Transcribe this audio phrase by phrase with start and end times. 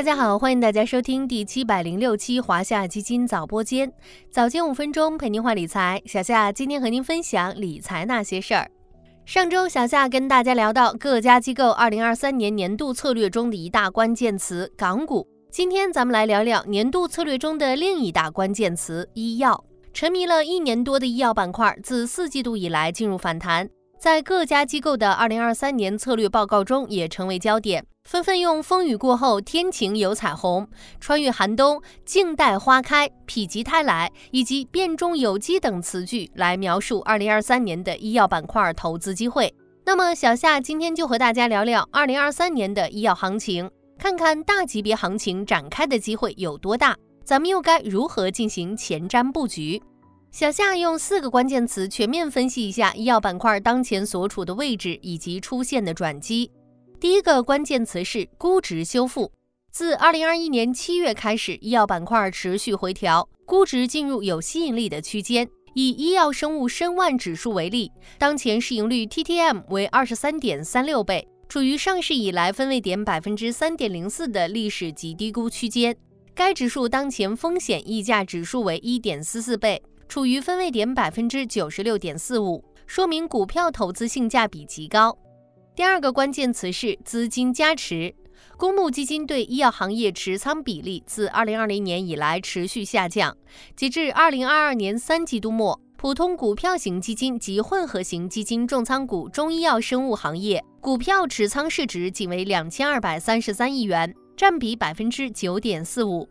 [0.00, 3.92] 大家好，欢迎大家收听第七百零六期华夏基金早播间，
[4.30, 6.00] 早间五分钟陪您话理财。
[6.06, 8.66] 小夏今天和您分享理财那些事儿。
[9.26, 19.62] 上周小夏跟大家聊到各家机构二零二三年年度策略中的一大关键词港股，今天咱们来聊聊年度策略中的另一大关键词医药。
[19.92, 23.68] 沉迷了一年多的医药板块，自四季度以来进入反弹。
[23.98, 30.66] 在各家机构的二零二三年策略报告中，也成为焦点，纷纷用“风雨过后天晴有彩虹”、
[30.98, 39.54] “穿越寒冬”、“静待花开”、“否极泰来”以及“变中有机”等词句来描述二零二三年的医药板块投资机会。
[39.84, 49.80] 那么，小夏今天就和大家聊聊二零二三年的医药行情，看看大级别行情展开的机会有多大，咱们又该如何进行前瞻布局？
[50.32, 56.50] 小夏用四个关键词全面分析一下医药板块当前所处的位置以及出现的转机。
[57.00, 59.32] 第一个关键词是估值修复。
[59.72, 65.48] 自二零二一年七月开始，医药板块持续回调，估值进入有吸引力的区间。
[65.72, 75.96] 以医药生物申万指数为例，当前市盈率 TTM 为二十三点三六倍，处于上市以来分位点百分之三点零四的历史极低估区间。
[76.34, 79.82] 该指数当前风险溢价指数为一点四四倍。
[80.06, 85.16] 处于分位点百分之九十六点四五，说明股票投资性价比极高。
[85.76, 88.14] 第二个关键词是资金加持，
[88.56, 93.36] 公募基金对医药行业持仓比例自二零二零年以来持续下降，
[93.74, 106.28] 截至二零二二年三季度末，普通股票型基金及混合型基金重仓股中医药生物行业股票持仓市值仅为两千二百三十三亿元，占比百分之九点四五。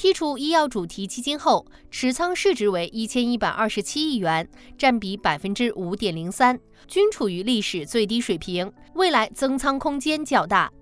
[0.00, 4.48] 剔除医药主题基金后，持仓市值为一千一百二十七亿元，
[4.78, 10.72] 占比百分之五点零三，均处于历史最低水平，未来增仓空间较大。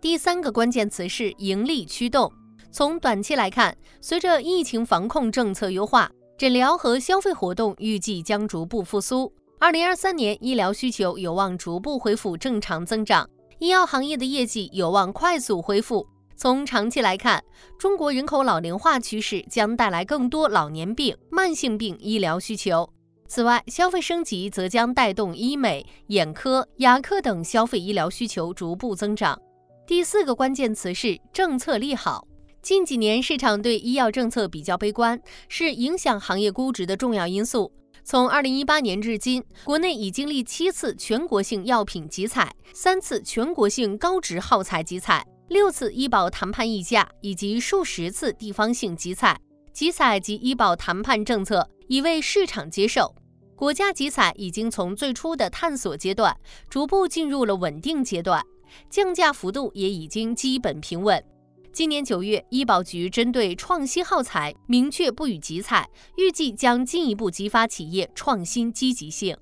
[0.00, 2.32] 第三个关键词是盈利驱动。
[2.72, 9.30] 从短期来看，随着疫情防控政策优化，诊疗和消费活动预计将逐步复苏，
[9.60, 13.28] 二零二三年医疗需求有望逐步恢复正常增长，
[13.58, 16.06] 医药行业的业绩有望快速恢复。
[16.36, 17.42] 从长期来看，
[17.78, 22.88] 中国人口老龄化趋势将带来更多老年病、慢性病医疗需求。
[23.26, 29.40] 此外，消费升级则将带动医美、眼科、牙科等消费医疗需求逐步增长。
[29.86, 32.26] 第四个关键词是政策利好。
[32.60, 37.72] 近几年市场对医药政策比较悲观，是影响行业估值的重要因素。
[38.02, 45.26] 从二零一八年至今，国内已经历七次全国性药品集采，三次全国性高值耗材集采。
[45.54, 49.40] 六次医保谈判议价以及数十次地方性集采，
[49.72, 53.14] 集采及医保谈判政策已为市场接受。
[53.54, 56.36] 国家集采已经从最初的探索阶段，
[56.68, 58.44] 逐步进入了稳定阶段，
[58.90, 61.24] 降价幅度也已经基本平稳。
[61.72, 69.36] 今年九月，医保局针对创新耗材明确不予集采，预计将进一步激发企业创新积极性。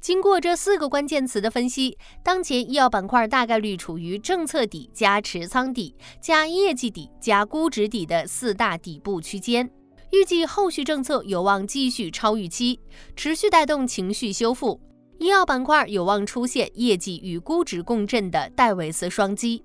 [0.00, 9.70] 经过这四个关键词的分析，当前医药板块大概率处于政策底加持仓底加业绩底加估值底的四大底部区间。
[10.10, 12.80] 预计后续政策有望继续超预期，
[13.14, 14.80] 持续带动情绪修复，
[15.18, 19.62] 医药板块有望出现业绩与估值共振的戴维斯双击。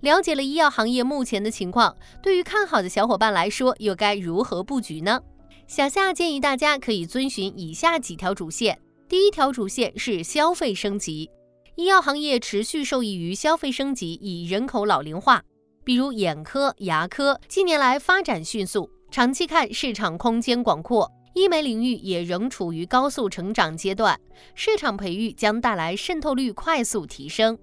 [0.00, 5.20] 了解了医药行业目前的情况，对于看好的小伙伴来说，又该如何布局呢？
[5.66, 8.78] 小夏建议大家可以遵循以下几条主线。
[9.12, 11.30] 第一条主线是消费升级，
[11.74, 15.42] 医药行业持续受益于消费升级，以人口老龄化，
[15.84, 24.18] 比如眼科、牙科近年来发展迅速，长期看市场空间广阔，医美领域也仍处于高速成长阶段，
[24.54, 27.58] 市场培育将带来渗透率快速提升。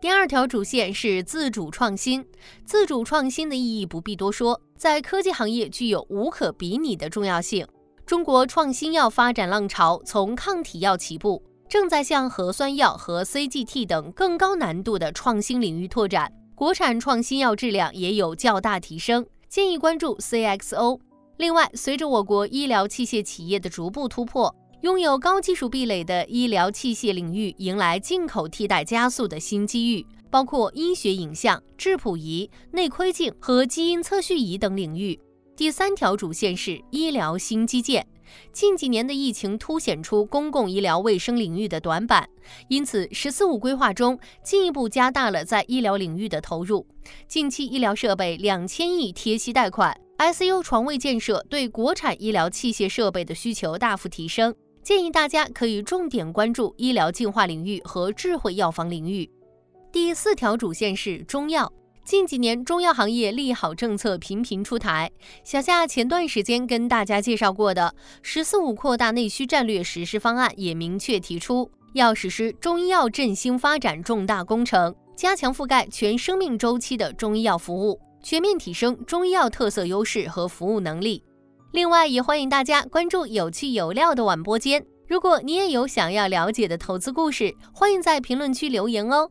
[0.00, 2.26] 第二条主线是自主创新，
[2.64, 7.64] 自主创新的意义不必多说，在科技行业具有无可比拟的重要性。
[8.04, 16.30] 中国创新药发展浪潮从抗体药起步，正在向核酸药和 CGT 等更高难度的创新领域拓展。
[16.54, 20.98] 国产创新药质量也有较大提升，建议关注 CXO。
[21.38, 35.18] 另外，随着我国医疗器械企业的逐步突破，拥有高技术壁垒的医疗器械领域迎来进口替代加速的新机遇，包括医学影像、质谱仪、内窥镜和基因测序仪等领域。
[35.62, 38.04] 第三条主线是医疗新基建。
[38.52, 42.28] 近几年的疫情凸显出公共医疗卫生领域的短板，
[42.66, 46.84] 因此“十四五”规划中进一步加大了在医疗领域的投入。
[47.28, 54.52] 近期医疗设备两千亿贴息贷款，ICU 床位建设对国产医疗器械设备的需求大幅提升。
[54.82, 59.30] 建议大家可以重点关注医疗净化领域和智慧药房领域。
[59.92, 61.72] 第四条主线是中药。
[62.04, 65.10] 近几年中药行业利好政策频频出台，
[65.44, 81.22] 小夏前段时间跟大家介绍过的“十四五”扩大内需战略实施方案也明确提出，要实施中医药振兴发展重大工程，加强覆盖全生命周期的中医药服务，全面提升中医药特色优势和服务能力。
[81.70, 84.84] 另外，也欢迎大家关注有趣有料的晚播间。
[85.06, 89.30] 如果你也有想要了解的投资故事，欢迎在评论区留言哦。